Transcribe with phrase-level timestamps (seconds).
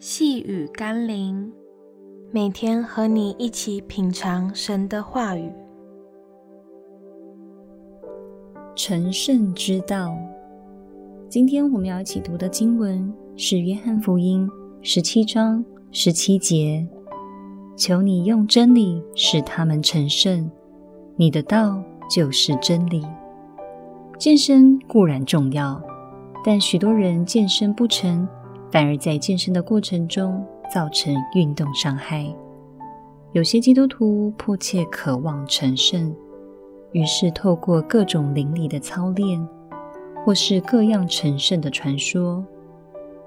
[0.00, 1.52] 细雨甘霖，
[2.30, 5.52] 每天和你一起品尝神的话语。
[8.76, 10.16] 成圣之道，
[11.28, 14.48] 今天我们要一起读的经文是《约翰福音》
[14.82, 16.86] 十七章十七节
[17.76, 20.48] ：“求你用真理使他们成圣，
[21.16, 23.04] 你的道就是真理。”
[24.16, 25.82] 健身固然重要，
[26.44, 28.28] 但许多人健身不成。
[28.70, 32.26] 反而在健身的过程中造成运动伤害。
[33.32, 36.14] 有些基督徒迫切渴望成圣，
[36.92, 39.46] 于是透过各种灵里的操练，
[40.24, 42.44] 或是各样成圣的传说，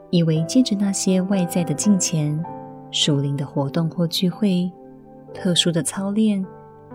[0.09, 2.43] 以为借着那些外在的金钱、
[2.89, 4.71] 属灵的活动或聚会、
[5.33, 6.43] 特殊的操练，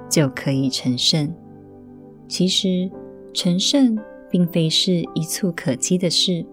[0.08, 1.32] 就可以成圣。
[2.28, 2.90] 其实，
[3.32, 3.96] 成圣
[4.28, 6.44] 并非是一蹴可几的事。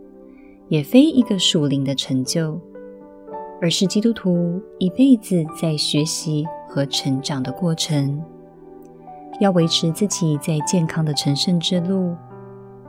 [0.74, 2.60] 也非一个属灵的成就，
[3.62, 8.20] 而是基督徒一辈子在学习和成长的过程。
[9.40, 12.16] 要维持自己在健康的成圣之路，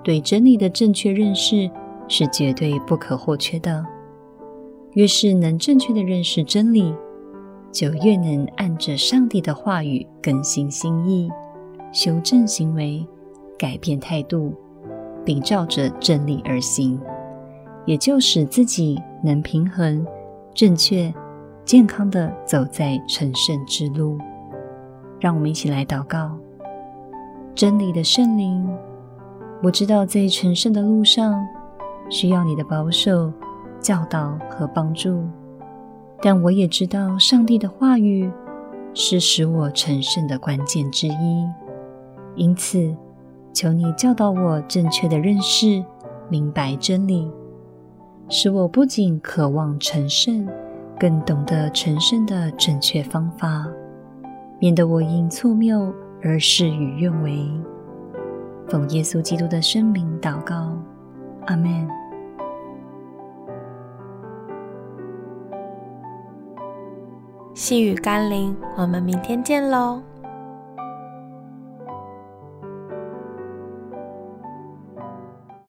[0.03, 1.71] 对真理的正确认识
[2.09, 3.85] 是绝对不可或缺的。
[4.95, 6.91] 越是能正确的认识真理，
[7.71, 11.29] 就越能按着上帝的话语更新心意，
[11.93, 13.07] 修正行为，
[13.59, 14.55] 改变态度，
[15.23, 16.99] 并照着真理而行。
[17.87, 20.07] 也就使自己能平衡、
[20.55, 21.13] 正确、
[21.65, 24.19] 健康地走在成圣之路。
[25.21, 26.37] 让我们一起来祷告：
[27.55, 28.69] 真理的圣灵，
[29.63, 31.47] 我知道在成圣的路上
[32.11, 33.33] 需要你的保守、
[33.81, 35.25] 教导和帮助，
[36.21, 38.31] 但我也知道上帝的话语
[38.93, 41.49] 是使我成圣的关键之一。
[42.35, 42.95] 因此，
[43.53, 45.85] 求你教导我正确的认识、
[46.29, 47.31] 明白真理。
[48.29, 50.49] 使我不仅渴望成圣，
[50.99, 53.67] 更懂得成圣的正确方法，
[54.59, 55.93] 免得我因错谬
[56.23, 57.49] 而事与愿违。
[58.67, 60.77] 奉耶稣基督的圣名祷告，
[61.47, 61.89] 阿们。
[67.53, 70.03] 细雨甘霖，我们明天见喽。